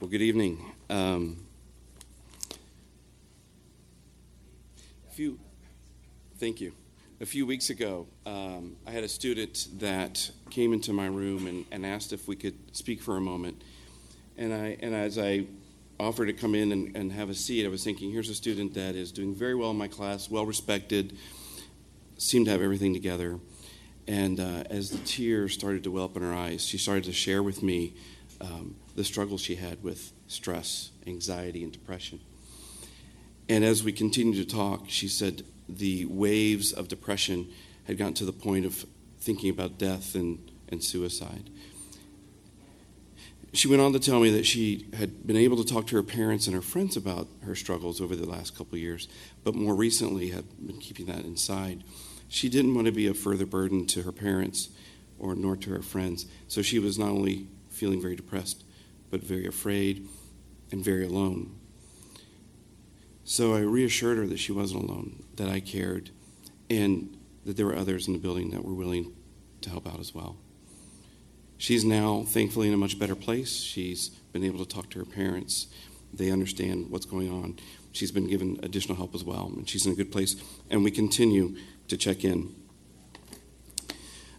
Well, 0.00 0.10
good 0.10 0.22
evening. 0.22 0.58
Um, 0.90 1.46
a 5.08 5.12
few, 5.12 5.38
thank 6.38 6.60
you. 6.60 6.72
A 7.20 7.26
few 7.26 7.46
weeks 7.46 7.70
ago, 7.70 8.08
um, 8.26 8.76
I 8.88 8.90
had 8.90 9.04
a 9.04 9.08
student 9.08 9.68
that 9.78 10.32
came 10.50 10.72
into 10.72 10.92
my 10.92 11.06
room 11.06 11.46
and, 11.46 11.64
and, 11.70 11.86
asked 11.86 12.12
if 12.12 12.26
we 12.26 12.34
could 12.34 12.76
speak 12.76 13.00
for 13.00 13.16
a 13.16 13.20
moment. 13.20 13.62
And, 14.36 14.52
I, 14.52 14.76
and 14.80 14.96
as 14.96 15.16
I 15.16 15.46
offered 16.00 16.26
to 16.26 16.32
come 16.32 16.56
in 16.56 16.72
and, 16.72 16.96
and 16.96 17.12
have 17.12 17.30
a 17.30 17.34
seat, 17.34 17.64
I 17.64 17.68
was 17.68 17.84
thinking, 17.84 18.10
here's 18.10 18.28
a 18.28 18.34
student 18.34 18.74
that 18.74 18.96
is 18.96 19.12
doing 19.12 19.32
very 19.32 19.54
well 19.54 19.70
in 19.70 19.78
my 19.78 19.88
class, 19.88 20.28
well 20.28 20.44
respected, 20.44 21.16
seemed 22.18 22.46
to 22.46 22.50
have 22.50 22.60
everything 22.60 22.92
together. 22.92 23.38
And 24.08 24.40
uh, 24.40 24.64
as 24.68 24.90
the 24.90 24.98
tears 24.98 25.54
started 25.54 25.84
to 25.84 25.92
well 25.92 26.06
up 26.06 26.16
in 26.16 26.22
her 26.22 26.34
eyes, 26.34 26.66
she 26.66 26.78
started 26.78 27.04
to 27.04 27.12
share 27.12 27.44
with 27.44 27.62
me 27.62 27.94
um, 28.44 28.76
the 28.94 29.04
struggles 29.04 29.40
she 29.40 29.56
had 29.56 29.82
with 29.82 30.12
stress, 30.26 30.90
anxiety, 31.06 31.62
and 31.62 31.72
depression. 31.72 32.20
And 33.48 33.64
as 33.64 33.82
we 33.82 33.92
continued 33.92 34.36
to 34.36 34.56
talk, 34.56 34.84
she 34.88 35.08
said 35.08 35.42
the 35.68 36.04
waves 36.06 36.72
of 36.72 36.88
depression 36.88 37.48
had 37.84 37.98
gotten 37.98 38.14
to 38.14 38.24
the 38.24 38.32
point 38.32 38.66
of 38.66 38.86
thinking 39.18 39.50
about 39.50 39.78
death 39.78 40.14
and, 40.14 40.50
and 40.68 40.82
suicide. 40.82 41.50
She 43.52 43.68
went 43.68 43.80
on 43.80 43.92
to 43.92 44.00
tell 44.00 44.20
me 44.20 44.30
that 44.30 44.46
she 44.46 44.88
had 44.94 45.26
been 45.26 45.36
able 45.36 45.56
to 45.62 45.64
talk 45.64 45.86
to 45.88 45.96
her 45.96 46.02
parents 46.02 46.46
and 46.46 46.56
her 46.56 46.62
friends 46.62 46.96
about 46.96 47.28
her 47.44 47.54
struggles 47.54 48.00
over 48.00 48.16
the 48.16 48.28
last 48.28 48.56
couple 48.56 48.76
years, 48.78 49.06
but 49.44 49.54
more 49.54 49.74
recently 49.74 50.30
had 50.30 50.44
been 50.66 50.78
keeping 50.78 51.06
that 51.06 51.24
inside. 51.24 51.84
She 52.28 52.48
didn't 52.48 52.74
want 52.74 52.86
to 52.86 52.92
be 52.92 53.06
a 53.06 53.14
further 53.14 53.46
burden 53.46 53.86
to 53.86 54.02
her 54.02 54.12
parents 54.12 54.70
or 55.20 55.36
nor 55.36 55.56
to 55.56 55.70
her 55.70 55.82
friends, 55.82 56.26
so 56.48 56.62
she 56.62 56.80
was 56.80 56.98
not 56.98 57.10
only 57.10 57.46
feeling 57.74 58.00
very 58.00 58.16
depressed, 58.16 58.64
but 59.10 59.22
very 59.22 59.46
afraid 59.46 60.08
and 60.70 60.84
very 60.84 61.04
alone. 61.04 61.54
So 63.24 63.54
I 63.54 63.60
reassured 63.60 64.18
her 64.18 64.26
that 64.26 64.38
she 64.38 64.52
wasn't 64.52 64.84
alone, 64.84 65.24
that 65.36 65.48
I 65.48 65.60
cared, 65.60 66.10
and 66.68 67.16
that 67.44 67.56
there 67.56 67.66
were 67.66 67.76
others 67.76 68.06
in 68.06 68.12
the 68.12 68.18
building 68.18 68.50
that 68.50 68.64
were 68.64 68.74
willing 68.74 69.12
to 69.62 69.70
help 69.70 69.86
out 69.86 70.00
as 70.00 70.14
well. 70.14 70.36
She's 71.56 71.84
now, 71.84 72.24
thankfully, 72.26 72.68
in 72.68 72.74
a 72.74 72.76
much 72.76 72.98
better 72.98 73.14
place. 73.14 73.60
She's 73.60 74.08
been 74.08 74.44
able 74.44 74.58
to 74.58 74.66
talk 74.66 74.90
to 74.90 74.98
her 74.98 75.04
parents. 75.04 75.68
They 76.12 76.30
understand 76.30 76.90
what's 76.90 77.06
going 77.06 77.30
on. 77.30 77.58
She's 77.92 78.10
been 78.10 78.28
given 78.28 78.58
additional 78.62 78.96
help 78.96 79.14
as 79.14 79.24
well, 79.24 79.52
and 79.56 79.68
she's 79.68 79.86
in 79.86 79.92
a 79.92 79.96
good 79.96 80.12
place. 80.12 80.36
And 80.70 80.84
we 80.84 80.90
continue 80.90 81.56
to 81.88 81.96
check 81.96 82.24
in. 82.24 82.54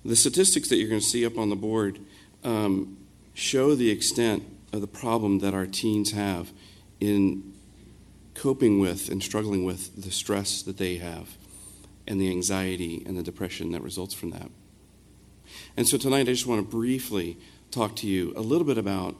The 0.03 0.15
statistics 0.15 0.69
that 0.69 0.75
you're 0.75 0.89
going 0.89 1.01
to 1.01 1.05
see 1.05 1.25
up 1.25 1.37
on 1.37 1.49
the 1.49 1.55
board 1.55 1.99
um, 2.43 2.97
show 3.35 3.75
the 3.75 3.91
extent 3.91 4.43
of 4.71 4.81
the 4.81 4.87
problem 4.87 5.39
that 5.39 5.53
our 5.53 5.67
teens 5.67 6.13
have 6.13 6.51
in 6.99 7.53
coping 8.33 8.79
with 8.79 9.09
and 9.09 9.21
struggling 9.21 9.65
with 9.65 10.01
the 10.01 10.09
stress 10.09 10.61
that 10.63 10.77
they 10.77 10.95
have 10.95 11.37
and 12.07 12.19
the 12.19 12.29
anxiety 12.29 13.03
and 13.05 13.17
the 13.17 13.23
depression 13.23 13.73
that 13.73 13.81
results 13.81 14.13
from 14.13 14.31
that. 14.31 14.49
And 15.75 15.87
so 15.87 15.97
tonight 15.97 16.21
I 16.21 16.31
just 16.31 16.47
want 16.47 16.61
to 16.61 16.67
briefly 16.69 17.37
talk 17.71 17.95
to 17.97 18.07
you 18.07 18.33
a 18.37 18.41
little 18.41 18.65
bit 18.65 18.77
about 18.77 19.15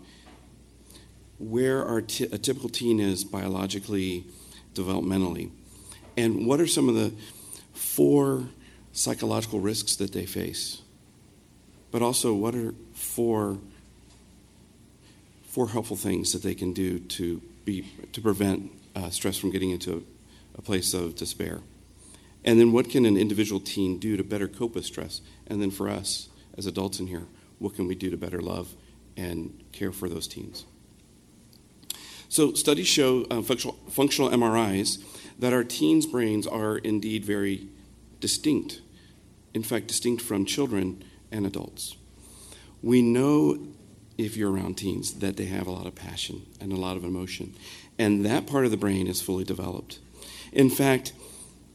where 1.37 1.85
our 1.85 2.01
t- 2.01 2.29
a 2.31 2.37
typical 2.37 2.69
teen 2.69 3.01
is 3.01 3.25
biologically, 3.25 4.25
developmentally, 4.73 5.51
and 6.15 6.47
what 6.47 6.61
are 6.61 6.67
some 6.67 6.87
of 6.87 6.95
the 6.95 7.13
four 7.73 8.47
psychological 8.93 9.59
risks 9.59 9.97
that 9.97 10.13
they 10.13 10.25
face. 10.25 10.81
But 11.91 12.01
also, 12.01 12.33
what 12.33 12.55
are 12.55 12.73
four 12.93 13.59
four 15.55 15.69
helpful 15.69 15.95
things 15.95 16.33
that 16.33 16.43
they 16.43 16.53
can 16.53 16.73
do 16.73 16.99
to 16.99 17.41
be 17.63 17.89
to 18.11 18.19
prevent 18.19 18.69
uh, 18.93 19.09
stress 19.09 19.37
from 19.37 19.51
getting 19.51 19.69
into 19.69 20.05
a, 20.57 20.61
place 20.61 20.93
of 20.93 21.15
despair. 21.15 21.61
And 22.43 22.59
then 22.59 22.73
what 22.73 22.89
can 22.89 23.05
an 23.05 23.15
individual 23.15 23.61
teen 23.61 23.97
do 23.97 24.17
to 24.17 24.23
better 24.23 24.49
cope 24.49 24.75
with 24.75 24.85
stress? 24.85 25.21
And 25.47 25.61
then 25.61 25.71
for 25.71 25.87
us 25.87 26.27
as 26.57 26.65
adults 26.65 26.99
in 26.99 27.07
here, 27.07 27.27
what 27.59 27.73
can 27.73 27.87
we 27.87 27.95
do 27.95 28.09
to 28.09 28.17
better 28.17 28.41
love 28.41 28.75
and 29.15 29.63
care 29.71 29.93
for 29.93 30.09
those 30.09 30.27
teens? 30.27 30.65
So 32.27 32.53
studies 32.53 32.87
show 32.87 33.25
uh, 33.31 33.41
functional, 33.41 33.77
functional 33.89 34.31
MRIs 34.31 35.01
that 35.39 35.53
our 35.53 35.63
teens' 35.63 36.05
brains 36.05 36.45
are 36.45 36.79
indeed 36.79 37.23
very 37.23 37.69
distinct. 38.19 38.81
In 39.53 39.63
fact, 39.63 39.87
distinct 39.87 40.21
from 40.21 40.43
children 40.43 41.01
and 41.31 41.45
adults. 41.45 41.95
We 42.81 43.01
know 43.01 43.74
if 44.17 44.37
you're 44.37 44.51
around 44.51 44.77
teens, 44.77 45.15
that 45.15 45.37
they 45.37 45.45
have 45.45 45.67
a 45.67 45.71
lot 45.71 45.87
of 45.87 45.95
passion 45.95 46.45
and 46.59 46.71
a 46.71 46.77
lot 46.77 46.97
of 46.97 47.03
emotion. 47.03 47.55
And 47.97 48.25
that 48.25 48.47
part 48.47 48.65
of 48.65 48.71
the 48.71 48.77
brain 48.77 49.07
is 49.07 49.21
fully 49.21 49.43
developed. 49.43 49.99
In 50.51 50.69
fact, 50.69 51.13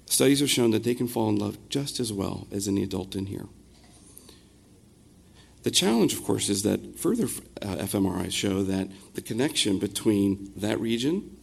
studies 0.07 0.41
have 0.41 0.51
shown 0.51 0.71
that 0.71 0.85
they 0.85 0.95
can 0.95 1.09
fall 1.09 1.29
in 1.29 1.37
love 1.37 1.59
just 1.69 2.01
as 2.01 2.13
well 2.13 2.47
as 2.51 2.67
any 2.67 2.83
adult 2.83 3.15
in 3.15 3.27
here. 3.27 3.47
The 5.63 5.71
challenge, 5.71 6.15
of 6.15 6.25
course, 6.25 6.49
is 6.49 6.63
that 6.63 6.99
further 6.99 7.25
uh, 7.61 7.77
fMRIs 7.77 8.33
show 8.33 8.63
that 8.63 8.89
the 9.15 9.21
connection 9.21 9.79
between 9.79 10.51
that 10.57 10.81
region 10.81 11.37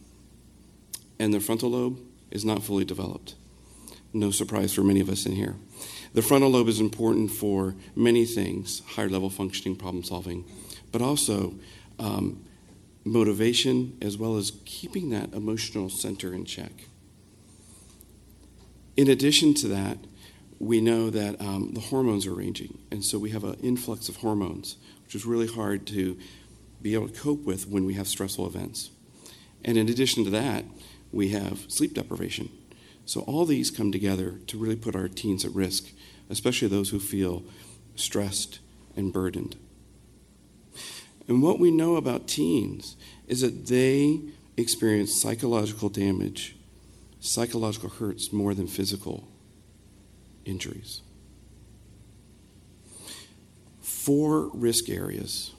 and 1.20 1.32
the 1.32 1.40
frontal 1.40 1.70
lobe 1.70 2.00
is 2.30 2.44
not 2.44 2.64
fully 2.64 2.84
developed. 2.84 3.36
No 4.12 4.30
surprise 4.30 4.74
for 4.74 4.82
many 4.82 5.00
of 5.00 5.08
us 5.08 5.26
in 5.26 5.32
here. 5.32 5.54
The 6.14 6.22
frontal 6.22 6.50
lobe 6.50 6.68
is 6.68 6.80
important 6.80 7.30
for 7.30 7.76
many 7.94 8.24
things 8.24 8.82
higher 8.94 9.08
level 9.08 9.30
functioning, 9.30 9.76
problem 9.76 10.02
solving, 10.02 10.44
but 10.92 11.02
also 11.02 11.54
um, 11.98 12.44
motivation 13.04 13.96
as 14.02 14.16
well 14.16 14.36
as 14.36 14.52
keeping 14.64 15.10
that 15.10 15.32
emotional 15.32 15.88
center 15.88 16.32
in 16.32 16.44
check. 16.44 16.72
In 18.96 19.08
addition 19.08 19.54
to 19.54 19.68
that, 19.68 19.98
we 20.58 20.80
know 20.80 21.08
that 21.10 21.40
um, 21.40 21.72
the 21.74 21.80
hormones 21.80 22.26
are 22.26 22.34
ranging, 22.34 22.78
and 22.90 23.04
so 23.04 23.18
we 23.18 23.30
have 23.30 23.44
an 23.44 23.54
influx 23.62 24.08
of 24.08 24.16
hormones, 24.16 24.76
which 25.04 25.14
is 25.14 25.24
really 25.24 25.46
hard 25.46 25.86
to 25.88 26.18
be 26.82 26.94
able 26.94 27.08
to 27.08 27.20
cope 27.20 27.44
with 27.44 27.68
when 27.68 27.84
we 27.84 27.94
have 27.94 28.08
stressful 28.08 28.46
events. 28.46 28.90
And 29.64 29.76
in 29.76 29.88
addition 29.88 30.24
to 30.24 30.30
that, 30.30 30.64
we 31.12 31.30
have 31.30 31.70
sleep 31.70 31.94
deprivation. 31.94 32.50
So 33.04 33.20
all 33.22 33.44
these 33.46 33.70
come 33.70 33.90
together 33.90 34.40
to 34.48 34.58
really 34.58 34.76
put 34.76 34.94
our 34.94 35.08
teens 35.08 35.44
at 35.44 35.52
risk, 35.52 35.92
especially 36.28 36.68
those 36.68 36.90
who 36.90 37.00
feel 37.00 37.42
stressed 37.96 38.58
and 38.96 39.12
burdened. 39.12 39.56
And 41.28 41.42
what 41.42 41.58
we 41.58 41.70
know 41.70 41.96
about 41.96 42.26
teens 42.26 42.96
is 43.26 43.42
that 43.42 43.66
they 43.66 44.20
experience 44.56 45.14
psychological 45.14 45.90
damage, 45.90 46.56
psychological 47.20 47.90
hurts 47.90 48.32
more 48.32 48.54
than 48.54 48.66
physical 48.66 49.28
injuries. 50.46 51.02
Four 53.82 54.50
risk 54.54 54.88
areas 54.88 55.52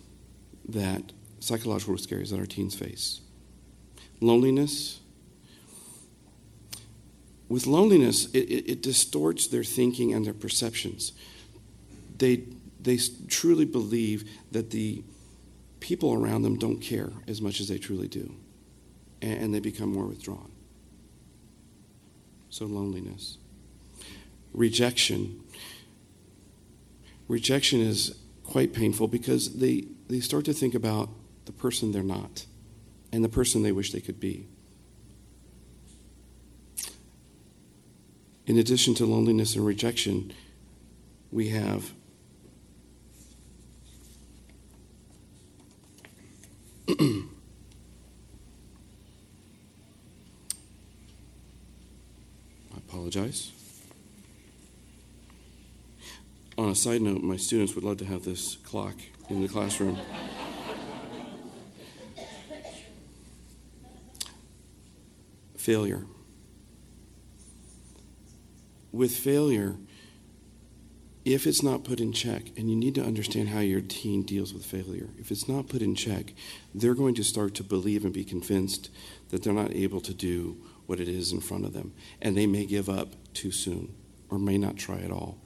that 0.68 1.14
psychological 1.40 1.94
risk 1.94 2.12
areas 2.12 2.32
that 2.32 2.40
our 2.40 2.46
teens 2.48 2.76
face 2.76 3.22
loneliness. 4.22 5.00
With 7.48 7.66
loneliness, 7.66 8.26
it, 8.34 8.40
it, 8.50 8.70
it 8.70 8.82
distorts 8.82 9.48
their 9.48 9.64
thinking 9.64 10.14
and 10.14 10.26
their 10.26 10.34
perceptions. 10.34 11.14
They, 12.18 12.44
they 12.82 13.00
truly 13.28 13.66
believe 13.66 14.30
that 14.52 14.72
the 14.72 15.04
people 15.80 16.14
around 16.14 16.42
them 16.42 16.58
don't 16.58 16.80
care 16.80 17.12
as 17.28 17.42
much 17.42 17.60
as 17.60 17.68
they 17.68 17.78
truly 17.78 18.08
do, 18.08 18.36
and 19.22 19.54
they 19.54 19.60
become 19.60 19.94
more 19.94 20.06
withdrawn. 20.06 20.52
So, 22.50 22.66
loneliness. 22.66 23.38
Rejection. 24.54 25.42
Rejection 27.28 27.80
is 27.82 28.18
quite 28.44 28.74
painful 28.74 29.08
because 29.08 29.58
they, 29.58 29.86
they 30.08 30.20
start 30.20 30.46
to 30.46 30.54
think 30.54 30.74
about 30.74 31.10
the 31.46 31.52
person 31.52 31.92
they're 31.92 32.04
not 32.04 32.46
and 33.12 33.24
the 33.24 33.30
person 33.30 33.62
they 33.62 33.72
wish 33.72 33.92
they 33.92 34.02
could 34.02 34.20
be. 34.20 34.48
In 38.48 38.58
addition 38.58 38.96
to 38.96 39.06
loneliness 39.06 39.56
and 39.56 39.64
rejection, 39.64 40.34
we 41.32 41.50
have 41.50 41.94
I 47.02 47.24
apologize. 52.78 53.52
On 56.58 56.70
a 56.70 56.76
side 56.76 57.02
note, 57.02 57.24
my 57.24 57.38
students 57.38 57.74
would 57.76 57.86
love 57.86 57.98
to 57.98 58.06
have 58.06 58.26
this 58.26 58.58
clock 58.58 58.96
in 59.30 59.42
the 59.42 59.48
classroom. 59.48 59.98
failure. 65.70 66.04
With 68.92 69.16
failure, 69.16 69.76
if 71.26 71.46
it's 71.46 71.62
not 71.62 71.84
put 71.84 72.00
in 72.00 72.14
check, 72.14 72.52
and 72.58 72.70
you 72.70 72.76
need 72.76 72.96
to 72.96 73.04
understand 73.04 73.50
how 73.50 73.60
your 73.60 73.82
teen 73.82 74.24
deals 74.24 74.54
with 74.54 74.66
failure, 74.66 75.10
if 75.18 75.32
it's 75.32 75.50
not 75.50 75.68
put 75.68 75.82
in 75.82 75.96
check, 75.96 76.34
they're 76.74 76.96
going 76.96 77.16
to 77.16 77.24
start 77.24 77.54
to 77.56 77.64
believe 77.64 78.06
and 78.06 78.14
be 78.14 78.24
convinced 78.24 78.90
that 79.30 79.44
they're 79.44 79.54
not 79.54 79.74
able 79.74 80.02
to 80.02 80.14
do 80.14 80.58
what 80.86 81.00
it 81.00 81.08
is 81.08 81.32
in 81.32 81.42
front 81.42 81.66
of 81.66 81.74
them. 81.74 81.94
And 82.22 82.36
they 82.36 82.48
may 82.48 82.66
give 82.66 82.90
up 82.90 83.10
too 83.34 83.52
soon 83.52 83.94
or 84.30 84.40
may 84.40 84.58
not 84.58 84.78
try 84.78 85.00
at 85.00 85.12
all. 85.12 85.38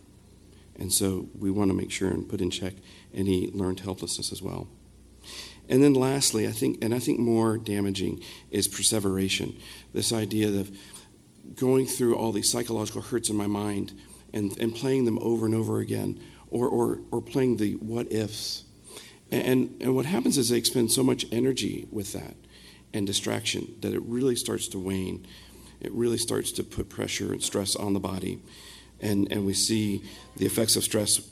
And 0.79 0.91
so 0.91 1.29
we 1.37 1.51
want 1.51 1.69
to 1.69 1.75
make 1.75 1.91
sure 1.91 2.09
and 2.09 2.27
put 2.27 2.41
in 2.41 2.49
check 2.49 2.73
any 3.13 3.51
learned 3.51 3.79
helplessness 3.81 4.31
as 4.31 4.41
well. 4.41 4.67
And 5.69 5.83
then 5.83 5.93
lastly, 5.93 6.47
I 6.47 6.51
think, 6.51 6.83
and 6.83 6.93
I 6.93 6.99
think 6.99 7.19
more 7.19 7.57
damaging 7.57 8.21
is 8.51 8.67
perseveration. 8.67 9.55
This 9.93 10.11
idea 10.11 10.49
of 10.49 10.75
going 11.55 11.85
through 11.85 12.15
all 12.15 12.31
these 12.31 12.51
psychological 12.51 13.01
hurts 13.01 13.29
in 13.29 13.35
my 13.35 13.47
mind 13.47 13.93
and, 14.33 14.57
and 14.59 14.75
playing 14.75 15.05
them 15.05 15.19
over 15.21 15.45
and 15.45 15.55
over 15.55 15.79
again, 15.79 16.19
or, 16.49 16.67
or, 16.67 16.99
or 17.11 17.21
playing 17.21 17.57
the 17.57 17.73
what 17.75 18.11
ifs. 18.11 18.63
And, 19.31 19.75
and 19.81 19.95
what 19.95 20.05
happens 20.05 20.37
is 20.37 20.49
they 20.49 20.57
expend 20.57 20.91
so 20.91 21.03
much 21.03 21.25
energy 21.31 21.87
with 21.91 22.13
that 22.13 22.35
and 22.93 23.07
distraction 23.07 23.75
that 23.81 23.93
it 23.93 24.01
really 24.03 24.35
starts 24.35 24.67
to 24.69 24.79
wane. 24.79 25.25
It 25.81 25.91
really 25.91 26.17
starts 26.17 26.51
to 26.53 26.63
put 26.63 26.89
pressure 26.89 27.31
and 27.31 27.41
stress 27.41 27.75
on 27.75 27.93
the 27.93 27.99
body. 27.99 28.39
And, 29.01 29.31
and 29.31 29.45
we 29.45 29.53
see 29.53 30.03
the 30.37 30.45
effects 30.45 30.75
of 30.75 30.83
stress 30.83 31.27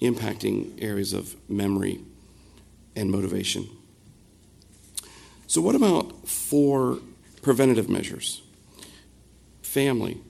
impacting 0.00 0.82
areas 0.82 1.12
of 1.12 1.36
memory 1.48 2.00
and 2.96 3.10
motivation. 3.10 3.68
So, 5.46 5.60
what 5.60 5.74
about 5.74 6.26
four 6.26 6.98
preventative 7.42 7.88
measures? 7.88 8.42
Family. 9.62 10.20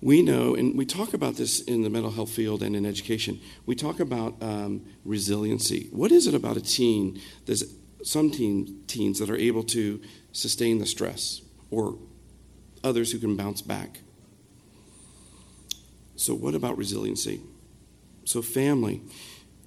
We 0.00 0.22
know, 0.22 0.54
and 0.54 0.76
we 0.76 0.84
talk 0.84 1.14
about 1.14 1.36
this 1.36 1.60
in 1.60 1.82
the 1.82 1.90
mental 1.90 2.10
health 2.10 2.30
field 2.30 2.62
and 2.62 2.76
in 2.76 2.84
education, 2.84 3.40
we 3.64 3.74
talk 3.74 3.98
about 3.98 4.34
um, 4.42 4.84
resiliency. 5.04 5.88
What 5.90 6.12
is 6.12 6.26
it 6.26 6.34
about 6.34 6.56
a 6.56 6.60
teen? 6.60 7.20
There's 7.46 7.64
some 8.02 8.30
teen, 8.30 8.84
teens 8.86 9.18
that 9.18 9.30
are 9.30 9.36
able 9.36 9.62
to 9.64 10.00
sustain 10.32 10.78
the 10.78 10.86
stress, 10.86 11.40
or 11.70 11.98
others 12.84 13.10
who 13.12 13.18
can 13.18 13.36
bounce 13.36 13.62
back. 13.62 14.00
So, 16.14 16.34
what 16.34 16.54
about 16.54 16.78
resiliency? 16.78 17.40
So, 18.24 18.42
family. 18.42 19.02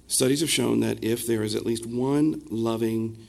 Studies 0.06 0.40
have 0.40 0.50
shown 0.50 0.80
that 0.80 1.04
if 1.04 1.24
there 1.24 1.44
is 1.44 1.54
at 1.54 1.64
least 1.64 1.86
one 1.86 2.42
loving 2.50 3.28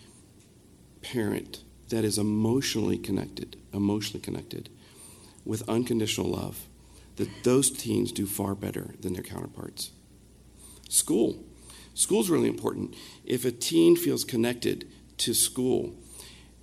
parent 1.03 1.63
that 1.89 2.03
is 2.03 2.17
emotionally 2.17 2.97
connected, 2.97 3.55
emotionally 3.71 4.19
connected 4.19 4.67
with 5.45 5.67
unconditional 5.69 6.27
love, 6.27 6.67
that 7.17 7.43
those 7.43 7.69
teens 7.69 8.11
do 8.11 8.25
far 8.25 8.55
better 8.55 8.95
than 8.99 9.13
their 9.13 9.23
counterparts. 9.23 9.91
School. 10.89 11.43
School 11.93 12.21
is 12.21 12.29
really 12.29 12.47
important. 12.47 12.95
If 13.25 13.45
a 13.45 13.51
teen 13.51 13.95
feels 13.95 14.23
connected 14.23 14.87
to 15.17 15.33
school 15.33 15.95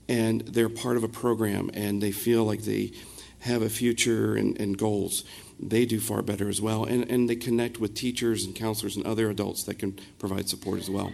and 0.09 0.41
they're 0.41 0.69
part 0.69 0.97
of 0.97 1.05
a 1.05 1.09
program 1.09 1.71
and 1.75 2.03
they 2.03 2.13
feel 2.13 2.45
like 2.45 2.63
they 2.63 2.93
have 3.41 3.63
a 3.63 3.69
future 3.69 4.35
and, 4.35 4.59
and 4.61 4.77
goals, 4.77 5.25
they 5.61 5.85
do 5.85 6.01
far 6.01 6.23
better 6.23 6.49
as 6.49 6.61
well. 6.61 6.85
And, 6.85 7.09
and 7.11 7.29
they 7.29 7.37
connect 7.37 7.79
with 7.79 7.95
teachers 7.95 8.45
and 8.45 8.55
counselors 8.55 8.97
and 8.97 9.07
other 9.07 9.31
adults 9.31 9.65
that 9.65 9.79
can 9.79 9.99
provide 10.19 10.49
support 10.49 10.81
as 10.81 10.91
well. 10.91 11.13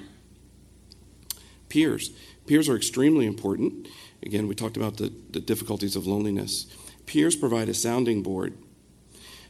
Peers. 1.69 2.11
Peers 2.47 2.69
are 2.69 2.77
extremely 2.77 3.27
important. 3.27 3.89
Again, 4.23 4.49
we 4.49 4.55
talked 4.55 4.77
about 4.77 4.97
the, 4.97 5.13
the 5.31 5.41
difficulties 5.41 5.97
of 5.97 6.07
loneliness. 6.07 6.67
Peers 7.07 7.37
provide 7.37 7.69
a 7.69 7.75
sounding 7.75 8.23
board, 8.23 8.57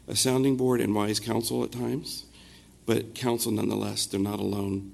a 0.06 0.16
sounding 0.16 0.56
board 0.56 0.80
and 0.80 0.94
wise 0.94 1.20
counsel 1.20 1.64
at 1.64 1.72
times, 1.72 2.26
but 2.86 3.14
counsel 3.14 3.52
nonetheless. 3.52 4.06
They're 4.06 4.20
not 4.20 4.40
alone. 4.40 4.92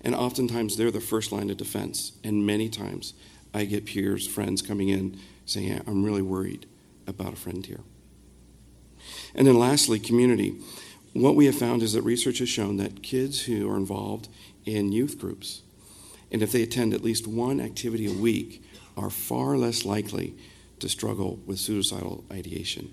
And 0.00 0.14
oftentimes 0.14 0.76
they're 0.76 0.90
the 0.90 1.00
first 1.00 1.30
line 1.32 1.50
of 1.50 1.56
defense. 1.56 2.12
And 2.24 2.44
many 2.44 2.68
times 2.68 3.14
I 3.54 3.64
get 3.64 3.86
peers, 3.86 4.26
friends 4.26 4.62
coming 4.62 4.88
in 4.88 5.18
saying, 5.46 5.82
I'm 5.86 6.04
really 6.04 6.22
worried 6.22 6.66
about 7.06 7.32
a 7.32 7.36
friend 7.36 7.64
here. 7.64 7.80
And 9.34 9.46
then 9.46 9.58
lastly, 9.58 9.98
community. 9.98 10.60
What 11.12 11.36
we 11.36 11.46
have 11.46 11.56
found 11.56 11.82
is 11.82 11.92
that 11.92 12.02
research 12.02 12.38
has 12.38 12.48
shown 12.48 12.78
that 12.78 13.02
kids 13.02 13.42
who 13.42 13.70
are 13.70 13.76
involved 13.76 14.28
in 14.64 14.92
youth 14.92 15.18
groups, 15.18 15.62
and 16.30 16.42
if 16.42 16.52
they 16.52 16.62
attend 16.62 16.94
at 16.94 17.04
least 17.04 17.26
one 17.26 17.60
activity 17.60 18.06
a 18.06 18.18
week, 18.18 18.64
are 18.96 19.10
far 19.10 19.58
less 19.58 19.84
likely 19.84 20.34
to 20.78 20.88
struggle 20.88 21.38
with 21.46 21.58
suicidal 21.58 22.24
ideation. 22.32 22.92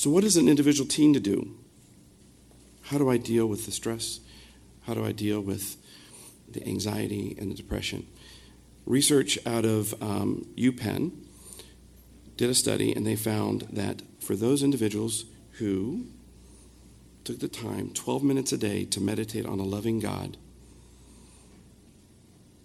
So, 0.00 0.08
what 0.08 0.24
is 0.24 0.38
an 0.38 0.48
individual 0.48 0.88
teen 0.88 1.12
to 1.12 1.20
do? 1.20 1.58
How 2.84 2.96
do 2.96 3.10
I 3.10 3.18
deal 3.18 3.46
with 3.46 3.66
the 3.66 3.70
stress? 3.70 4.20
How 4.86 4.94
do 4.94 5.04
I 5.04 5.12
deal 5.12 5.42
with 5.42 5.76
the 6.50 6.66
anxiety 6.66 7.36
and 7.38 7.50
the 7.50 7.54
depression? 7.54 8.06
Research 8.86 9.38
out 9.44 9.66
of 9.66 9.92
um, 10.02 10.46
UPenn 10.56 11.10
did 12.38 12.48
a 12.48 12.54
study 12.54 12.94
and 12.94 13.06
they 13.06 13.14
found 13.14 13.68
that 13.70 14.00
for 14.20 14.36
those 14.36 14.62
individuals 14.62 15.26
who 15.58 16.06
took 17.24 17.40
the 17.40 17.46
time 17.46 17.90
12 17.90 18.22
minutes 18.22 18.52
a 18.52 18.56
day 18.56 18.86
to 18.86 19.02
meditate 19.02 19.44
on 19.44 19.60
a 19.60 19.64
loving 19.64 20.00
God, 20.00 20.38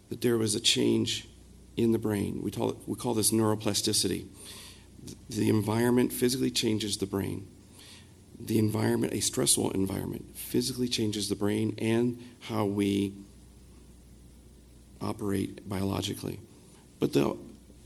that 0.07 0.21
there 0.21 0.37
was 0.37 0.55
a 0.55 0.61
change 0.61 1.27
in 1.75 1.91
the 1.91 1.99
brain. 1.99 2.41
We 2.41 2.51
call, 2.51 2.69
it, 2.69 2.77
we 2.85 2.95
call 2.95 3.13
this 3.13 3.31
neuroplasticity. 3.31 4.25
The 5.29 5.49
environment 5.49 6.11
physically 6.11 6.51
changes 6.51 6.97
the 6.97 7.05
brain. 7.05 7.47
The 8.39 8.59
environment, 8.59 9.13
a 9.13 9.21
stressful 9.21 9.71
environment, 9.71 10.35
physically 10.35 10.87
changes 10.87 11.29
the 11.29 11.35
brain 11.35 11.75
and 11.77 12.21
how 12.41 12.65
we 12.65 13.13
operate 15.01 15.67
biologically. 15.67 16.39
But 16.99 17.13
the 17.13 17.37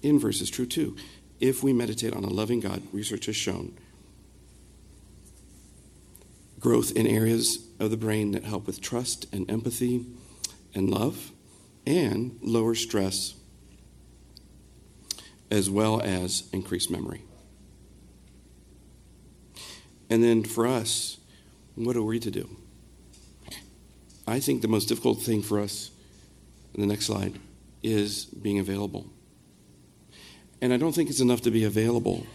inverse 0.02 0.42
is 0.42 0.50
true 0.50 0.66
too 0.66 0.96
if 1.40 1.64
we 1.64 1.74
meditate 1.74 2.14
on 2.14 2.24
a 2.24 2.30
loving 2.30 2.60
God, 2.60 2.82
research 2.92 3.26
has 3.28 3.36
shown 3.36 3.78
growth 6.60 6.92
in 6.92 7.08
areas 7.08 7.68
of 7.80 7.90
the 7.90 7.98
brain 7.98 8.32
that 8.32 8.44
help 8.44 8.68
with 8.68 8.82
trust 8.82 9.26
and 9.34 9.50
empathy 9.50 10.06
and 10.76 10.90
love 10.90 11.32
and 11.88 12.38
lower 12.42 12.76
stress 12.76 13.36
as 15.52 15.70
well 15.70 16.02
as 16.02 16.50
increased 16.54 16.92
memory. 16.92 17.24
And 20.10 20.24
then 20.24 20.44
for 20.44 20.68
us, 20.68 21.18
what 21.76 21.96
are 21.96 22.04
we 22.04 22.20
to 22.20 22.32
do? 22.32 22.50
I 24.28 24.40
think 24.40 24.62
the 24.62 24.68
most 24.68 24.88
difficult 24.88 25.22
thing 25.22 25.42
for 25.42 25.60
us, 25.60 25.92
the 26.76 26.86
next 26.86 27.06
slide, 27.06 27.40
is 27.82 28.26
being 28.26 28.60
available. 28.60 29.08
And 30.62 30.74
I 30.74 30.78
don't 30.78 30.94
think 30.94 31.10
it's 31.10 31.22
enough 31.22 31.42
to 31.42 31.52
be 31.52 31.64
available. 31.64 32.28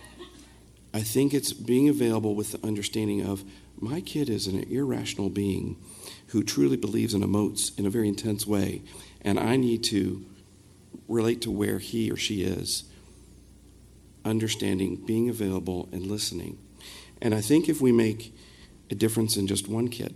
I 0.93 1.01
think 1.01 1.35
it's 1.35 1.53
being 1.53 1.89
available 1.89 2.35
with 2.35 2.53
the 2.53 2.67
understanding 2.67 3.25
of 3.25 3.45
my 3.79 4.01
kid 4.01 4.31
is 4.31 4.47
an 4.47 4.63
irrational 4.71 5.29
being 5.29 5.77
who 6.29 6.43
truly 6.43 6.77
believes 6.77 7.15
and 7.15 7.25
emotes 7.25 7.77
in 7.79 7.87
a 7.87 7.91
very 7.91 8.09
intense 8.09 8.47
way, 8.47 8.83
and 9.21 9.39
I 9.39 9.57
need 9.57 9.85
to 9.85 10.25
relate 11.09 11.43
to 11.43 11.51
where 11.51 11.79
he 11.79 12.11
or 12.11 12.17
she 12.17 12.43
is, 12.43 12.85
understanding, 14.25 14.97
being 14.97 15.29
available, 15.29 15.89
and 15.93 16.07
listening. 16.07 16.59
And 17.21 17.35
I 17.35 17.41
think 17.41 17.69
if 17.69 17.81
we 17.81 17.93
make 17.93 18.35
a 18.91 18.95
difference 18.95 19.37
in 19.37 19.47
just 19.47 19.69
one 19.69 19.89
kid, 19.89 20.15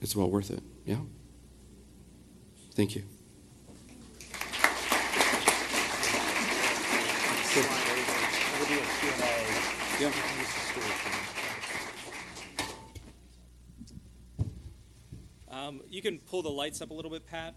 it's 0.00 0.16
well 0.16 0.30
worth 0.30 0.50
it. 0.50 0.62
Yeah? 0.84 0.96
Thank 2.74 2.96
you. 2.96 3.02
Um, 15.50 15.80
you 15.88 16.00
can 16.00 16.18
pull 16.18 16.42
the 16.42 16.48
lights 16.48 16.80
up 16.80 16.90
a 16.90 16.94
little 16.94 17.10
bit, 17.10 17.26
Pat. 17.26 17.54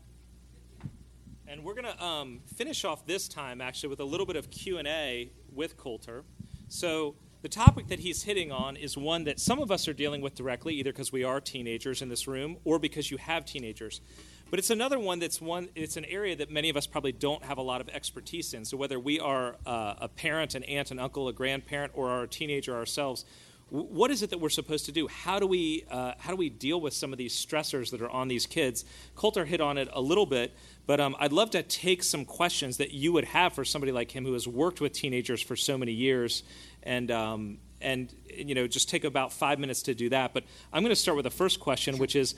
And 1.53 1.63
we're 1.63 1.75
going 1.75 1.85
to 1.85 2.03
um, 2.03 2.39
finish 2.55 2.83
off 2.83 3.05
this 3.05 3.27
time 3.27 3.61
actually 3.61 3.89
with 3.89 3.99
a 3.99 4.03
little 4.03 4.25
bit 4.25 4.35
of 4.35 4.49
Q&A 4.49 5.29
with 5.53 5.77
Coulter. 5.77 6.23
So 6.67 7.13
the 7.43 7.47
topic 7.47 7.89
that 7.89 7.99
he's 7.99 8.23
hitting 8.23 8.51
on 8.51 8.75
is 8.75 8.97
one 8.97 9.25
that 9.25 9.39
some 9.39 9.59
of 9.59 9.69
us 9.69 9.87
are 9.87 9.93
dealing 9.93 10.21
with 10.21 10.33
directly, 10.33 10.73
either 10.73 10.91
because 10.91 11.11
we 11.11 11.23
are 11.23 11.39
teenagers 11.39 12.01
in 12.01 12.09
this 12.09 12.27
room 12.27 12.57
or 12.63 12.79
because 12.79 13.11
you 13.11 13.17
have 13.17 13.45
teenagers. 13.45 14.01
But 14.49 14.57
it's 14.57 14.71
another 14.71 14.97
one 14.97 15.19
that's 15.19 15.39
one. 15.39 15.69
It's 15.75 15.95
an 15.95 16.05
area 16.05 16.35
that 16.37 16.49
many 16.49 16.69
of 16.69 16.75
us 16.75 16.87
probably 16.87 17.11
don't 17.11 17.43
have 17.43 17.59
a 17.59 17.61
lot 17.61 17.81
of 17.81 17.89
expertise 17.89 18.55
in. 18.55 18.65
So 18.65 18.75
whether 18.75 18.99
we 18.99 19.19
are 19.19 19.55
uh, 19.63 19.93
a 19.99 20.07
parent, 20.07 20.55
an 20.55 20.63
aunt, 20.63 20.89
an 20.89 20.97
uncle, 20.97 21.27
a 21.27 21.33
grandparent, 21.33 21.91
or 21.93 22.09
are 22.09 22.23
a 22.23 22.27
teenager 22.27 22.75
ourselves, 22.75 23.25
what 23.73 24.11
is 24.11 24.21
it 24.21 24.29
that 24.29 24.39
we're 24.39 24.49
supposed 24.49 24.85
to 24.85 24.91
do? 24.91 25.07
How 25.07 25.39
do 25.39 25.47
we 25.47 25.83
uh, 25.89 26.13
how 26.19 26.29
do 26.29 26.35
we 26.35 26.47
deal 26.47 26.79
with 26.79 26.93
some 26.93 27.11
of 27.11 27.17
these 27.17 27.33
stressors 27.33 27.89
that 27.89 28.03
are 28.03 28.09
on 28.09 28.27
these 28.27 28.45
kids? 28.45 28.85
Coulter 29.15 29.45
hit 29.45 29.61
on 29.61 29.79
it 29.79 29.89
a 29.91 29.99
little 29.99 30.27
bit, 30.27 30.55
but 30.85 30.99
um, 30.99 31.15
I'd 31.19 31.33
love 31.33 31.49
to 31.51 31.63
take 31.63 32.03
some 32.03 32.23
questions 32.23 32.77
that 32.77 32.91
you 32.91 33.11
would 33.13 33.25
have 33.25 33.53
for 33.53 33.65
somebody 33.65 33.91
like 33.91 34.11
him 34.11 34.25
who 34.25 34.33
has 34.33 34.47
worked 34.47 34.79
with 34.79 34.93
teenagers 34.93 35.41
for 35.41 35.55
so 35.55 35.75
many 35.75 35.91
years 35.91 36.43
and 36.83 37.09
um, 37.09 37.57
and 37.81 38.13
you 38.31 38.53
know 38.53 38.67
just 38.67 38.91
take 38.91 39.05
about 39.05 39.33
five 39.33 39.57
minutes 39.57 39.81
to 39.83 39.95
do 39.95 40.07
that. 40.09 40.35
But 40.35 40.43
I'm 40.71 40.83
going 40.83 40.91
to 40.91 40.95
start 40.95 41.15
with 41.15 41.23
the 41.23 41.31
first 41.31 41.59
question, 41.59 41.97
which 41.97 42.15
is, 42.15 42.35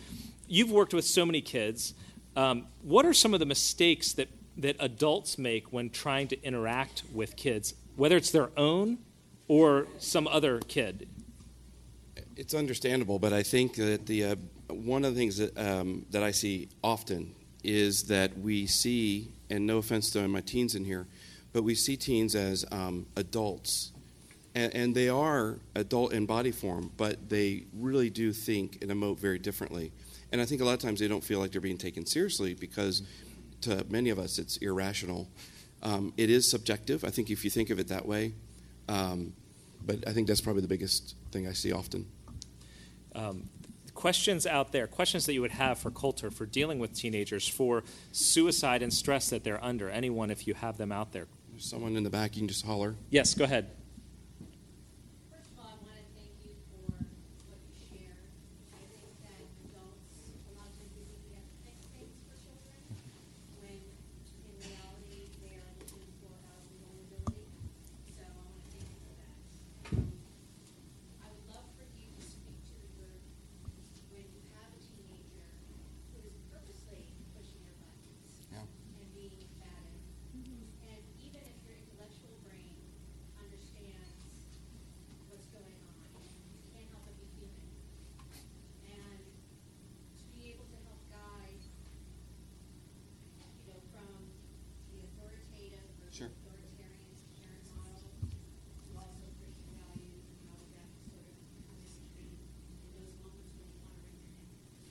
you've 0.47 0.71
worked 0.71 0.93
with 0.93 1.03
so 1.03 1.25
many 1.25 1.41
kids. 1.41 1.95
Um, 2.37 2.67
what 2.81 3.05
are 3.05 3.13
some 3.13 3.33
of 3.33 3.41
the 3.41 3.45
mistakes 3.45 4.13
that 4.13 4.29
that 4.55 4.77
adults 4.79 5.37
make 5.37 5.73
when 5.73 5.89
trying 5.89 6.29
to 6.29 6.41
interact 6.43 7.03
with 7.13 7.35
kids, 7.35 7.73
whether 7.97 8.15
it's 8.15 8.31
their 8.31 8.51
own 8.55 8.99
or 9.49 9.87
some 9.99 10.29
other 10.29 10.61
kid? 10.61 11.09
It's 12.37 12.53
understandable, 12.53 13.17
but 13.17 13.31
I 13.31 13.43
think 13.43 13.75
that 13.75 14.05
the 14.07 14.25
uh, 14.25 14.35
one 14.67 15.05
of 15.05 15.13
the 15.13 15.19
things 15.19 15.37
that 15.37 15.57
um, 15.57 16.05
that 16.11 16.21
I 16.21 16.31
see 16.31 16.67
often 16.83 17.33
is 17.63 18.03
that 18.03 18.37
we 18.37 18.67
see, 18.67 19.31
and 19.49 19.65
no 19.65 19.77
offense 19.77 20.11
to 20.11 20.27
my 20.27 20.41
teens 20.41 20.75
in 20.75 20.83
here, 20.83 21.07
but 21.53 21.63
we 21.63 21.75
see 21.75 21.95
teens 21.95 22.35
as 22.35 22.65
um, 22.71 23.05
adults, 23.15 23.93
and, 24.53 24.75
and, 24.75 24.95
they 24.95 25.07
are 25.07 25.59
adult 25.75 26.11
in 26.13 26.25
body 26.25 26.51
form, 26.51 26.91
but 26.97 27.29
they 27.29 27.63
really 27.73 28.09
do 28.09 28.33
think 28.33 28.79
and 28.81 28.91
emote 28.91 29.17
very 29.17 29.39
differently. 29.39 29.93
And 30.31 30.41
I 30.41 30.45
think 30.45 30.61
a 30.61 30.65
lot 30.65 30.73
of 30.73 30.79
times 30.79 30.99
they 30.99 31.07
don't 31.07 31.23
feel 31.23 31.39
like 31.39 31.51
they're 31.53 31.61
being 31.61 31.77
taken 31.77 32.05
seriously 32.05 32.53
because 32.53 33.01
to 33.61 33.85
many 33.89 34.09
of 34.09 34.19
us 34.19 34.37
it's 34.37 34.57
irrational. 34.57 35.29
Um, 35.81 36.13
it 36.17 36.29
is 36.29 36.51
subjective. 36.51 37.05
I 37.05 37.09
think 37.09 37.29
if 37.29 37.45
you 37.45 37.49
think 37.49 37.69
of 37.69 37.79
it 37.79 37.87
that 37.87 38.05
way. 38.05 38.33
Um, 38.89 39.33
but 39.85 40.07
I 40.07 40.11
think 40.11 40.27
that's 40.27 40.41
probably 40.41 40.61
the 40.61 40.67
biggest 40.67 41.15
thing 41.31 41.47
I 41.47 41.53
see 41.53 41.71
often. 41.71 42.07
Um, 43.15 43.49
questions 43.93 44.45
out 44.45 44.71
there, 44.71 44.85
questions 44.87 45.25
that 45.25 45.33
you 45.33 45.41
would 45.41 45.51
have 45.51 45.79
for 45.79 45.89
Coulter 45.89 46.29
for 46.29 46.45
dealing 46.45 46.79
with 46.79 46.93
teenagers, 46.93 47.47
for 47.47 47.83
suicide 48.11 48.83
and 48.83 48.93
stress 48.93 49.29
that 49.29 49.43
they're 49.43 49.63
under. 49.63 49.89
Anyone, 49.89 50.29
if 50.29 50.47
you 50.47 50.53
have 50.53 50.77
them 50.77 50.91
out 50.91 51.13
there. 51.13 51.27
There's 51.49 51.65
someone 51.65 51.95
in 51.95 52.03
the 52.03 52.09
back. 52.09 52.35
You 52.35 52.41
can 52.41 52.49
just 52.49 52.65
holler. 52.65 52.95
Yes, 53.09 53.33
go 53.33 53.45
ahead. 53.45 53.71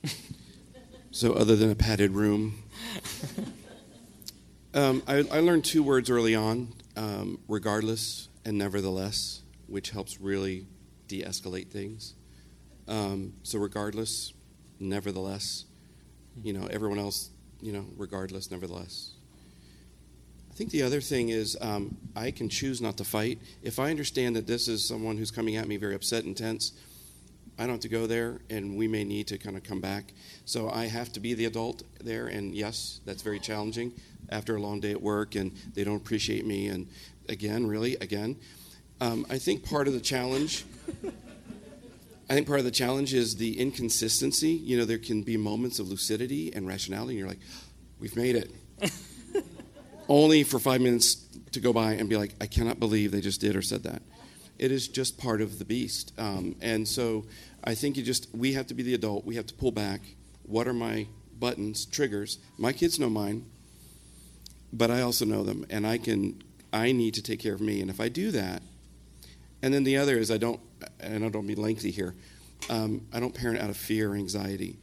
So, 1.15 1.33
other 1.35 1.55
than 1.55 1.71
a 1.71 1.77
padded 1.77 2.11
room, 2.11 2.61
um, 4.75 5.01
I, 5.07 5.19
I, 5.31 5.39
learned 5.39 5.65
two 5.65 5.85
words 5.85 6.11
early 6.11 6.35
on 6.35 6.75
um, 6.97 7.39
regardless 7.47 8.29
and 8.45 8.59
nevertheless, 8.59 9.43
which 9.69 9.91
helps 9.91 10.21
really 10.21 10.67
de 11.07 11.23
escalate 11.23 11.69
things. 11.69 12.15
Um, 12.89 13.35
so, 13.45 13.61
regardless, 13.61 14.33
nevertheless, 14.81 15.67
you 16.43 16.53
know, 16.53 16.67
everyone 16.67 16.99
else, 16.99 17.31
you 17.61 17.73
know, 17.73 17.87
regardless, 17.97 18.51
nevertheless. 18.51 19.13
I 20.51 20.55
think 20.55 20.73
the 20.73 20.83
other 20.83 21.01
thing 21.01 21.29
is 21.29 21.57
um, 21.61 21.97
I 22.17 22.33
can 22.33 22.49
choose 22.49 22.81
not 22.81 22.97
to 22.97 23.05
fight. 23.05 23.39
If 23.63 23.79
I 23.79 23.91
understand 23.91 24.35
that 24.35 24.49
this 24.49 24.67
is 24.67 24.85
someone 24.85 25.17
who's 25.17 25.31
coming 25.31 25.55
at 25.55 25.69
me 25.69 25.77
very 25.77 25.95
upset 25.95 26.25
and 26.25 26.37
tense, 26.37 26.73
I 27.59 27.63
don't 27.63 27.73
have 27.73 27.81
to 27.81 27.89
go 27.89 28.07
there, 28.07 28.41
and 28.51 28.77
we 28.77 28.89
may 28.89 29.05
need 29.05 29.29
to 29.29 29.39
kind 29.39 29.57
of 29.57 29.63
come 29.63 29.81
back. 29.81 30.13
So 30.45 30.71
I 30.71 30.87
have 30.87 31.13
to 31.13 31.21
be 31.21 31.35
the 31.35 31.45
adult 31.45 31.85
there, 32.03 32.27
and 32.27 32.55
yes, 32.55 33.01
that's 33.05 33.23
very 33.23 33.39
challenging 33.39 33.93
after 34.29 34.57
a 34.57 34.61
long 34.61 34.81
day 34.81 34.91
at 34.91 35.01
work, 35.01 35.37
and 35.37 35.53
they 35.75 35.85
don't 35.85 35.97
appreciate 35.97 36.47
me. 36.47 36.67
And 36.67 36.89
again, 37.29 37.67
really, 37.67 37.95
again, 37.97 38.37
um, 39.01 39.27
I 39.31 39.39
think 39.39 39.65
part 39.65 39.87
of 39.87 39.95
the 39.95 40.01
challenge. 40.01 40.65
I 42.29 42.35
think 42.35 42.47
part 42.47 42.59
of 42.59 42.65
the 42.65 42.71
challenge 42.71 43.13
is 43.13 43.37
the 43.37 43.61
inconsistency. 43.61 44.51
You 44.51 44.79
know, 44.79 44.85
there 44.85 44.99
can 44.99 45.23
be 45.23 45.37
moments 45.37 45.79
of 45.79 45.89
lucidity 45.89 46.53
and 46.55 46.67
rationality, 46.67 47.13
and 47.13 47.19
you're 47.19 47.29
like, 47.29 47.41
"We've 48.01 48.17
made 48.17 48.35
it," 48.35 48.51
only 50.09 50.43
for 50.43 50.59
five 50.59 50.81
minutes 50.81 51.17
to 51.53 51.61
go 51.61 51.73
by 51.73 51.93
and 51.93 52.09
be 52.09 52.17
like, 52.17 52.35
"I 52.41 52.47
cannot 52.47 52.81
believe 52.81 53.13
they 53.13 53.21
just 53.21 53.41
did 53.41 53.55
or 53.57 53.63
said 53.63 53.83
that." 53.85 54.03
It 54.59 54.71
is 54.71 54.89
just 54.89 55.19
part 55.19 55.41
of 55.41 55.59
the 55.59 55.65
beast. 55.65 56.13
Um, 56.19 56.57
and 56.61 56.87
so 56.87 57.25
I 57.65 57.75
think 57.75 57.97
you 57.97 58.03
just, 58.03 58.35
we 58.35 58.53
have 58.53 58.67
to 58.69 58.75
be 58.75 58.83
the 58.83 58.95
adult. 58.95 59.25
We 59.25 59.37
have 59.37 59.47
to 59.47 59.55
pull 59.55 59.73
back. 59.73 60.01
What 60.43 60.69
are 60.69 60.73
my 60.73 61.09
buttons, 61.39 61.85
triggers? 61.87 62.39
My 62.59 62.73
kids 62.73 62.99
know 62.99 63.11
mine, 63.11 63.47
but 64.73 64.91
I 64.91 65.01
also 65.01 65.25
know 65.25 65.43
them. 65.43 65.67
And 65.71 65.87
I 65.87 65.99
can, 65.99 66.43
I 66.73 66.93
need 66.93 67.15
to 67.15 67.23
take 67.23 67.41
care 67.41 67.55
of 67.55 67.61
me. 67.61 67.81
And 67.81 67.91
if 67.91 68.01
I 68.01 68.09
do 68.09 68.31
that, 68.31 68.63
and 69.63 69.73
then 69.73 69.85
the 69.85 69.97
other 69.97 70.17
is 70.17 70.31
I 70.31 70.39
don't, 70.39 70.61
and 71.01 71.25
I 71.25 71.29
don't 71.29 71.47
be 71.47 71.55
lengthy 71.55 71.91
here, 71.91 72.15
um, 72.69 73.07
I 73.13 73.21
don't 73.21 73.35
parent 73.35 73.61
out 73.61 73.71
of 73.71 73.77
fear 73.77 74.13
or 74.13 74.15
anxiety. 74.15 74.79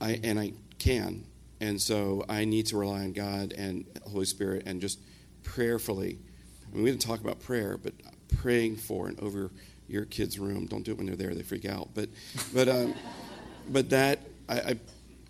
I, 0.00 0.20
and 0.22 0.38
I 0.38 0.52
can. 0.78 1.24
And 1.60 1.80
so 1.80 2.24
I 2.28 2.44
need 2.44 2.66
to 2.66 2.76
rely 2.76 3.00
on 3.00 3.12
God 3.12 3.52
and 3.56 3.86
Holy 4.10 4.26
Spirit 4.26 4.64
and 4.66 4.80
just 4.80 5.00
prayerfully. 5.42 6.18
I 6.66 6.74
mean, 6.74 6.84
we 6.84 6.90
didn't 6.90 7.02
talk 7.02 7.20
about 7.20 7.40
prayer, 7.40 7.78
but 7.78 7.94
praying 8.28 8.76
for 8.76 9.08
and 9.08 9.18
over 9.20 9.50
your 9.88 10.04
kid's 10.04 10.38
room. 10.38 10.66
Don't 10.66 10.84
do 10.84 10.92
it 10.92 10.98
when 10.98 11.06
they're 11.06 11.16
there; 11.16 11.34
they 11.34 11.42
freak 11.42 11.64
out. 11.64 11.90
But, 11.94 12.08
but, 12.52 12.68
um, 12.68 12.94
but 13.68 13.90
that 13.90 14.20
I, 14.48 14.54
I, 14.54 14.78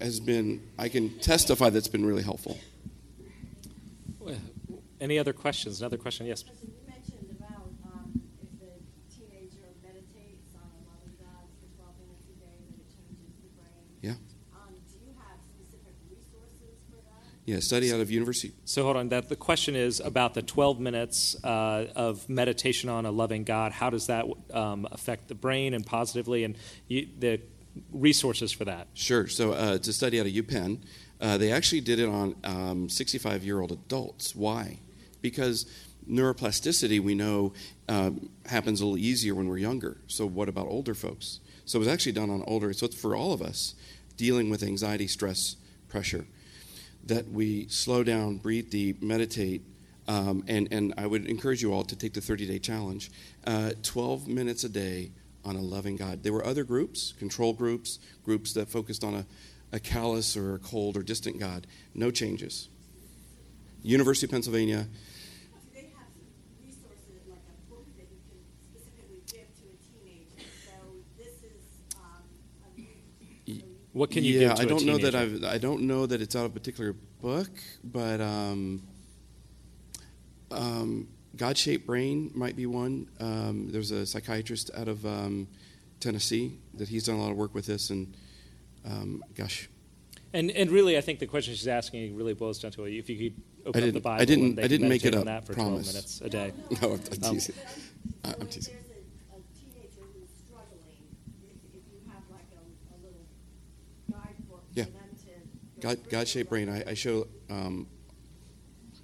has 0.01 0.21
been. 0.21 0.63
I 0.79 0.89
can 0.89 1.19
testify 1.19 1.71
that's 1.71 1.89
been 1.89 2.05
really 2.05 2.23
helpful. 2.23 2.59
Any 5.01 5.19
other 5.19 5.33
questions? 5.33 5.81
Another 5.81 5.99
question? 5.99 6.27
Yes. 6.27 6.45
Yeah, 17.47 17.61
study 17.61 17.93
out 17.93 18.01
of 18.01 18.11
university. 18.11 18.53
So 18.65 18.83
hold 18.83 18.97
on. 18.97 19.09
That 19.11 19.29
the 19.29 19.37
question 19.37 19.77
is 19.77 20.01
about 20.01 20.35
the 20.35 20.43
12 20.43 20.81
minutes 20.81 21.37
uh, 21.45 21.87
of 21.95 22.29
meditation 22.29 22.89
on 22.89 23.07
a 23.07 23.13
loving 23.13 23.45
God. 23.45 23.71
How 23.71 23.89
does 23.89 24.09
that 24.09 24.27
um, 24.53 24.89
affect 24.91 25.29
the 25.29 25.37
brain 25.37 25.73
and 25.73 25.87
positively, 25.87 26.43
and 26.43 26.57
you, 26.89 27.09
the 27.17 27.41
resources 27.93 28.51
for 28.51 28.65
that? 28.65 28.89
Sure. 28.95 29.29
So 29.29 29.53
uh, 29.53 29.79
to 29.79 29.93
study 29.93 30.19
out 30.19 30.27
of 30.27 30.33
UPenn, 30.33 30.81
uh, 31.21 31.39
they 31.39 31.53
actually 31.53 31.83
did 31.83 32.01
it 32.01 32.09
on 32.09 32.89
65 32.89 33.33
um, 33.33 33.47
year 33.47 33.61
old 33.61 33.71
adults. 33.71 34.35
Why? 34.35 34.81
Because 35.23 35.67
neuroplasticity 36.11 36.99
we 37.01 37.15
know 37.15 37.53
um, 37.89 38.29
happens 38.47 38.81
a 38.81 38.85
little 38.85 38.99
easier 38.99 39.37
when 39.37 39.49
we're 39.49 39.59
younger. 39.59 39.99
So 40.09 40.27
what 40.27 40.49
about 40.49 40.67
older 40.67 40.95
folks? 40.95 41.39
So 41.65 41.79
it 41.79 41.81
was 41.81 41.89
actually 41.89 42.13
done 42.13 42.31
on 42.31 42.43
older. 42.45 42.73
So 42.73 42.87
it's 42.87 43.01
for 43.01 43.15
all 43.15 43.33
of 43.33 43.41
us 43.41 43.77
dealing 44.17 44.51
with 44.51 44.65
anxiety, 44.65 45.07
stress, 45.07 45.55
pressure 45.89 46.27
that 47.07 47.31
we 47.31 47.69
slow 47.69 48.03
down, 48.03 48.37
breathe 48.37 48.71
deep, 48.71 49.03
meditate, 49.03 49.63
um, 50.09 50.45
and, 50.47 50.69
and 50.71 50.95
I 50.97 51.07
would 51.07 51.27
encourage 51.27 51.63
you 51.63 51.73
all 51.73 51.85
to 51.85 51.97
take 51.97 52.13
the 52.13 52.21
30 52.21 52.47
day 52.47 52.59
challenge. 52.59 53.11
Uh, 53.47 53.73
12 53.83 54.29
minutes 54.29 54.65
a 54.65 54.69
day 54.69 55.11
on 55.45 55.57
a 55.57 55.61
loving 55.61 55.97
God. 55.97 56.23
There 56.23 56.33
were 56.33 56.45
other 56.45 56.65
groups, 56.65 57.13
control 57.19 57.53
groups, 57.53 57.99
groups 58.25 58.53
that 58.55 58.69
focused 58.69 59.05
on 59.05 59.15
a, 59.15 59.27
a 59.73 59.81
callous 59.81 60.37
or 60.37 60.55
a 60.55 60.59
cold 60.59 60.97
or 60.97 61.03
distant 61.03 61.39
God. 61.39 61.67
No 61.95 62.11
changes. 62.11 62.69
University 63.83 64.27
of 64.27 64.33
Pennsylvania. 64.33 64.87
What 73.97 74.11
can 74.11 74.25
you 74.25 74.41
yeah, 74.41 74.55
I 74.59 74.67
don't 74.67 74.85
know 74.85 74.99
that 74.99 75.15
I've, 75.15 75.43
I 75.43 75.57
don't 75.57 75.85
know 75.85 76.05
that 76.05 76.21
it's 76.21 76.37
out 76.37 76.45
of 76.45 76.51
a 76.51 76.53
particular 76.53 76.95
book, 77.23 77.49
but 77.83 78.21
um, 78.21 78.83
um, 80.51 81.09
God 81.35 81.57
Shaped 81.57 81.87
Brain 81.87 82.31
might 82.35 82.57
be 82.57 82.67
one. 82.67 83.09
Um, 83.19 83.71
there's 83.73 83.93
a 83.93 84.05
psychiatrist 84.05 84.71
out 84.77 84.89
of 84.89 85.07
um, 85.07 85.49
Tennessee 85.99 86.59
that 86.75 86.89
he's 86.89 87.05
done 87.05 87.15
a 87.15 87.23
lot 87.23 87.31
of 87.31 87.39
work 87.39 87.55
with 87.55 87.65
this, 87.65 87.89
and 87.89 88.15
um, 88.85 89.25
gosh. 89.35 89.71
And 90.35 90.51
and 90.51 90.71
really, 90.71 90.99
I 90.99 91.01
think 91.01 91.19
the 91.19 91.27
question 91.27 91.55
she's 91.55 91.67
asking 91.67 92.17
really 92.17 92.35
boils 92.35 92.59
down 92.59 92.73
to 92.73 92.85
if 92.85 93.09
you 93.09 93.31
could 93.31 93.43
open 93.65 93.83
up 93.83 93.95
the 93.95 94.01
Bible. 94.01 94.21
I 94.21 94.27
didn't. 94.27 94.59
I 94.59 94.69
didn't 94.69 94.91
make 94.91 95.07
it 95.07 95.15
up. 95.15 95.25
that 95.25 95.47
for 95.47 95.55
promise. 95.55 95.91
12 95.91 95.95
minutes 95.95 96.21
a 96.21 96.29
day. 96.29 96.53
no, 96.83 96.93
I'm 96.93 96.99
teasing. 96.99 97.55
I'm 98.25 98.47
teasing. 98.47 98.75
God, 105.87 106.11
God 106.11 106.27
shaped 106.27 106.51
brain. 106.51 106.69
I, 106.69 106.83
I 106.91 106.95
show 106.95 107.29
um, 107.49 107.87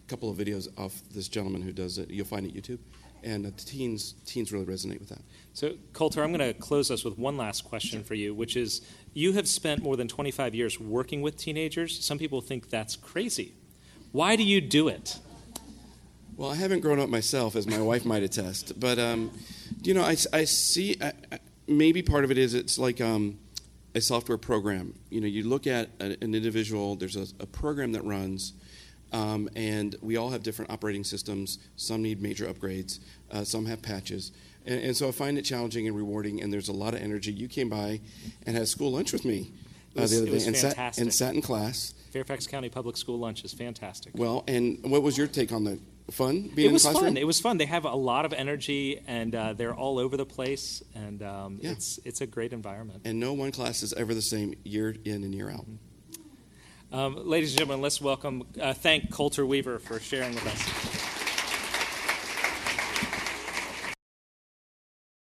a 0.05 0.11
couple 0.11 0.29
of 0.29 0.37
videos 0.37 0.67
of 0.77 0.93
this 1.15 1.29
gentleman 1.29 1.63
who 1.63 1.71
does 1.71 1.97
it. 1.97 2.11
You'll 2.11 2.27
find 2.27 2.45
it 2.45 2.55
YouTube, 2.55 2.81
and 3.23 3.47
uh, 3.47 3.51
teens 3.57 4.15
teens 4.27 4.53
really 4.53 4.65
resonate 4.65 4.99
with 4.99 5.11
that. 5.11 5.21
So, 5.53 5.75
Coulter, 5.93 6.25
I'm 6.25 6.33
going 6.33 6.53
to 6.53 6.59
close 6.59 6.91
us 6.91 7.05
with 7.05 7.17
one 7.17 7.37
last 7.37 7.65
question 7.65 8.03
for 8.03 8.15
you, 8.15 8.35
which 8.35 8.57
is 8.57 8.81
you 9.15 9.33
have 9.35 9.47
spent 9.47 9.81
more 9.81 9.97
than 9.97 10.09
25 10.09 10.57
years 10.57 10.81
working 10.81 11.23
with 11.23 11.37
teenagers. 11.37 12.05
Some 12.05 12.19
people 12.19 12.41
think 12.41 12.69
that's 12.69 12.97
crazy. 12.97 13.55
Why 14.11 14.35
do 14.35 14.43
you 14.43 14.61
do 14.61 14.89
it? 14.89 15.21
Well, 16.37 16.51
I 16.51 16.57
haven't 16.57 16.81
grown 16.81 16.99
up 16.99 17.09
myself, 17.09 17.55
as 17.55 17.69
my 17.69 17.81
wife 17.81 18.05
might 18.05 18.25
attest. 18.25 18.81
But, 18.81 18.99
um, 18.99 19.31
you 19.83 19.95
know, 19.95 20.03
I, 20.03 20.17
I 20.33 20.45
see 20.47 20.97
I, 21.01 21.13
I, 21.31 21.39
maybe 21.69 22.03
part 22.03 22.25
of 22.25 22.33
it 22.33 22.39
is 22.39 22.55
it's 22.55 22.77
like 22.77 23.01
um, 23.01 23.39
a 23.95 24.01
software 24.01 24.39
program. 24.39 24.95
You 25.11 25.21
know, 25.21 25.27
you 25.27 25.49
look 25.49 25.67
at 25.67 25.91
an, 26.01 26.17
individual, 26.21 26.97
there's 26.97 27.17
a, 27.17 27.27
a 27.41 27.47
program 27.47 27.93
that 27.93 28.05
runs, 28.05 28.55
um, 29.13 29.49
and 29.55 29.97
we 30.01 30.17
all 30.17 30.31
have 30.31 30.43
different 30.43 30.71
operating 30.71 31.05
systems. 31.05 31.59
Some 31.77 32.03
need 32.03 32.21
major 32.21 32.47
upgrades, 32.47 33.01
uh, 33.31 33.45
some 33.45 33.67
have 33.67 33.83
patches. 33.83 34.33
And, 34.65 34.81
and, 34.81 34.97
so 34.97 35.09
I 35.09 35.11
find 35.11 35.37
it 35.37 35.43
challenging 35.43 35.87
and 35.87 35.97
rewarding, 35.97 36.43
and 36.43 36.53
there's 36.53 36.69
a 36.69 36.73
lot 36.73 36.95
of 36.95 37.01
energy. 37.01 37.33
You 37.33 37.49
came 37.49 37.69
by 37.69 38.01
and 38.47 38.57
had 38.57 38.69
school 38.69 38.93
lunch 38.93 39.13
with 39.13 39.25
me 39.25 39.53
uh, 39.97 40.07
the 40.07 40.19
other 40.19 40.27
day 40.27 40.45
and 40.47 40.57
sat, 40.57 40.99
and 40.99 41.13
sat 41.13 41.35
in 41.35 41.43
class. 41.43 41.95
Fairfax 42.13 42.47
County 42.47 42.69
Public 42.69 42.97
School 42.97 43.19
lunch 43.19 43.45
is 43.45 43.53
fantastic. 43.53 44.13
Well, 44.15 44.45
and 44.47 44.79
what 44.83 45.03
was 45.03 45.19
your 45.19 45.27
take 45.27 45.53
on 45.53 45.65
the 45.65 45.79
fun 46.11 46.51
being 46.55 46.71
it 46.71 46.73
was 46.73 46.85
in 46.85 46.93
the 46.93 46.99
classroom? 46.99 47.15
fun. 47.15 47.17
It 47.17 47.27
was 47.27 47.41
fun. 47.41 47.59
They 47.59 47.67
have 47.67 47.85
a 47.85 47.95
lot 47.95 48.25
of 48.25 48.33
energy, 48.33 49.01
and 49.07 49.35
uh, 49.35 49.53
they're 49.55 49.75
all 49.75 49.99
over 49.99 50.17
the 50.17 50.27
place, 50.27 50.83
and 50.95 51.23
um, 51.23 51.59
Yeah. 51.63 51.71
it's 51.73 51.99
it's 52.05 52.21
a 52.21 52.27
great 52.27 52.53
environment. 52.53 53.03
And 53.05 53.19
no 53.21 53.33
one 53.33 53.53
class 53.53 53.83
is 53.83 53.93
ever 53.95 54.13
the 54.15 54.23
same 54.23 54.55
year 54.65 54.95
in 55.05 55.23
and 55.25 55.35
year 55.35 55.51
out. 55.51 55.67
Um, 56.93 57.17
ladies 57.27 57.53
and 57.53 57.59
gentlemen, 57.61 57.81
let's 57.83 58.01
welcome, 58.03 58.45
uh, 58.61 58.75
thank 58.75 59.11
Coulter 59.11 59.47
Weaver 59.47 59.79
for 59.79 59.99
sharing 59.99 60.35
with 60.35 60.47
us. 60.47 61.02